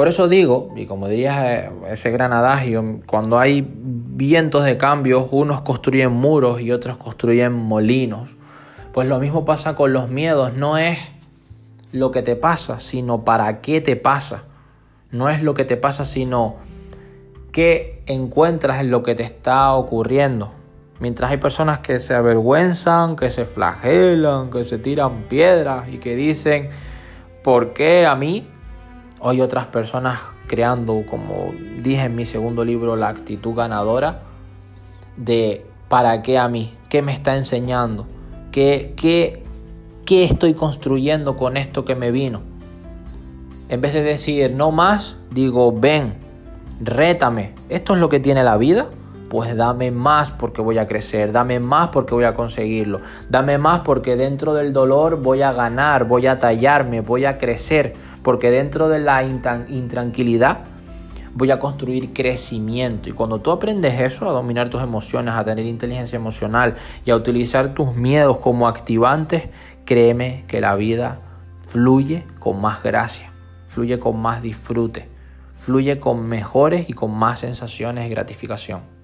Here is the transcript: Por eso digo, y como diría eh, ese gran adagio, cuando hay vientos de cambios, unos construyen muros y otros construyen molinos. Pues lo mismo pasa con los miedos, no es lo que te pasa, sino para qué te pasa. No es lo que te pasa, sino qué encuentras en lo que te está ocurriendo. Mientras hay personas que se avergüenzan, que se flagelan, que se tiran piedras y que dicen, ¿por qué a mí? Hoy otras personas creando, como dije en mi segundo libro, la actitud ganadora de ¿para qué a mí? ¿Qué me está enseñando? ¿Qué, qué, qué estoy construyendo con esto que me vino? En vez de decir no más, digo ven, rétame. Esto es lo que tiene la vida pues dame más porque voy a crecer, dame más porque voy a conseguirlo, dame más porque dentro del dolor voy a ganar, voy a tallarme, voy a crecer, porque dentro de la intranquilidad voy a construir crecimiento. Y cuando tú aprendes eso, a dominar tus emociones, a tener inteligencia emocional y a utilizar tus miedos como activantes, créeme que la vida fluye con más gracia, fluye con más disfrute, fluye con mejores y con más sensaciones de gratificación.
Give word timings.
Por 0.00 0.08
eso 0.08 0.28
digo, 0.28 0.72
y 0.76 0.86
como 0.86 1.08
diría 1.08 1.66
eh, 1.66 1.70
ese 1.90 2.10
gran 2.10 2.32
adagio, 2.32 3.02
cuando 3.06 3.38
hay 3.38 3.70
vientos 3.70 4.64
de 4.64 4.78
cambios, 4.78 5.28
unos 5.30 5.60
construyen 5.60 6.10
muros 6.10 6.62
y 6.62 6.72
otros 6.72 6.96
construyen 6.96 7.52
molinos. 7.52 8.34
Pues 8.94 9.06
lo 9.08 9.18
mismo 9.18 9.44
pasa 9.44 9.74
con 9.74 9.92
los 9.92 10.08
miedos, 10.08 10.54
no 10.54 10.78
es 10.78 10.96
lo 11.92 12.12
que 12.12 12.22
te 12.22 12.34
pasa, 12.34 12.80
sino 12.80 13.26
para 13.26 13.60
qué 13.60 13.82
te 13.82 13.94
pasa. 13.94 14.44
No 15.10 15.28
es 15.28 15.42
lo 15.42 15.52
que 15.52 15.66
te 15.66 15.76
pasa, 15.76 16.06
sino 16.06 16.56
qué 17.52 18.02
encuentras 18.06 18.80
en 18.80 18.90
lo 18.90 19.02
que 19.02 19.14
te 19.14 19.22
está 19.22 19.74
ocurriendo. 19.74 20.50
Mientras 20.98 21.30
hay 21.30 21.36
personas 21.36 21.80
que 21.80 21.98
se 21.98 22.14
avergüenzan, 22.14 23.16
que 23.16 23.28
se 23.28 23.44
flagelan, 23.44 24.48
que 24.48 24.64
se 24.64 24.78
tiran 24.78 25.24
piedras 25.24 25.90
y 25.90 25.98
que 25.98 26.16
dicen, 26.16 26.70
¿por 27.42 27.74
qué 27.74 28.06
a 28.06 28.14
mí? 28.14 28.48
Hoy 29.20 29.42
otras 29.42 29.66
personas 29.66 30.18
creando, 30.46 31.04
como 31.08 31.52
dije 31.82 32.04
en 32.04 32.16
mi 32.16 32.24
segundo 32.24 32.64
libro, 32.64 32.96
la 32.96 33.08
actitud 33.08 33.54
ganadora 33.54 34.22
de 35.16 35.66
¿para 35.88 36.22
qué 36.22 36.38
a 36.38 36.48
mí? 36.48 36.74
¿Qué 36.88 37.02
me 37.02 37.12
está 37.12 37.36
enseñando? 37.36 38.06
¿Qué, 38.50 38.94
qué, 38.96 39.44
qué 40.06 40.24
estoy 40.24 40.54
construyendo 40.54 41.36
con 41.36 41.58
esto 41.58 41.84
que 41.84 41.94
me 41.94 42.10
vino? 42.10 42.40
En 43.68 43.82
vez 43.82 43.92
de 43.92 44.02
decir 44.02 44.52
no 44.54 44.70
más, 44.70 45.18
digo 45.30 45.70
ven, 45.78 46.14
rétame. 46.80 47.54
Esto 47.68 47.94
es 47.94 48.00
lo 48.00 48.08
que 48.08 48.20
tiene 48.20 48.42
la 48.42 48.56
vida 48.56 48.88
pues 49.30 49.56
dame 49.56 49.92
más 49.92 50.32
porque 50.32 50.60
voy 50.60 50.78
a 50.78 50.88
crecer, 50.88 51.30
dame 51.30 51.60
más 51.60 51.90
porque 51.90 52.14
voy 52.14 52.24
a 52.24 52.34
conseguirlo, 52.34 53.00
dame 53.28 53.58
más 53.58 53.80
porque 53.80 54.16
dentro 54.16 54.54
del 54.54 54.72
dolor 54.72 55.22
voy 55.22 55.42
a 55.42 55.52
ganar, 55.52 56.04
voy 56.04 56.26
a 56.26 56.40
tallarme, 56.40 57.00
voy 57.00 57.24
a 57.26 57.38
crecer, 57.38 57.94
porque 58.24 58.50
dentro 58.50 58.88
de 58.88 58.98
la 58.98 59.22
intranquilidad 59.22 60.64
voy 61.32 61.52
a 61.52 61.60
construir 61.60 62.12
crecimiento. 62.12 63.08
Y 63.08 63.12
cuando 63.12 63.40
tú 63.40 63.52
aprendes 63.52 64.00
eso, 64.00 64.28
a 64.28 64.32
dominar 64.32 64.68
tus 64.68 64.82
emociones, 64.82 65.32
a 65.32 65.44
tener 65.44 65.64
inteligencia 65.64 66.16
emocional 66.16 66.74
y 67.04 67.12
a 67.12 67.16
utilizar 67.16 67.72
tus 67.72 67.94
miedos 67.94 68.38
como 68.38 68.66
activantes, 68.66 69.44
créeme 69.84 70.44
que 70.48 70.60
la 70.60 70.74
vida 70.74 71.20
fluye 71.68 72.26
con 72.40 72.60
más 72.60 72.82
gracia, 72.82 73.30
fluye 73.68 74.00
con 74.00 74.20
más 74.20 74.42
disfrute, 74.42 75.08
fluye 75.56 76.00
con 76.00 76.28
mejores 76.28 76.90
y 76.90 76.94
con 76.94 77.16
más 77.16 77.38
sensaciones 77.38 78.02
de 78.02 78.10
gratificación. 78.10 78.99